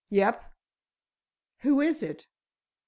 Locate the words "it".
2.01-2.25